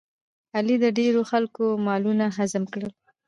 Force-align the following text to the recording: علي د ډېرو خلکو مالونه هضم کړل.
علي 0.55 0.75
د 0.83 0.85
ډېرو 0.99 1.21
خلکو 1.31 1.63
مالونه 1.85 2.25
هضم 2.37 2.63
کړل. 2.73 2.91